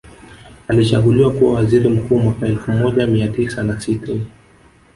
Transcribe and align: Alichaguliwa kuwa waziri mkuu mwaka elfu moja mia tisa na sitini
Alichaguliwa 0.67 1.31
kuwa 1.31 1.53
waziri 1.53 1.89
mkuu 1.89 2.19
mwaka 2.19 2.47
elfu 2.47 2.71
moja 2.71 3.07
mia 3.07 3.27
tisa 3.27 3.63
na 3.63 3.81
sitini 3.81 4.25